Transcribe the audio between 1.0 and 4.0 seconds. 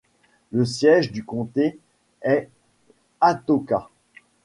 du comté est Atoka.